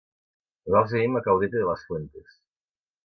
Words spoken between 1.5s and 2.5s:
de las Fuentes.